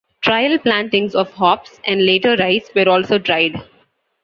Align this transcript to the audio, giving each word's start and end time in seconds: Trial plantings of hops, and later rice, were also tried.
Trial 0.21 0.57
plantings 0.57 1.13
of 1.13 1.31
hops, 1.33 1.79
and 1.85 2.03
later 2.03 2.35
rice, 2.35 2.71
were 2.75 2.89
also 2.89 3.19
tried. 3.19 3.61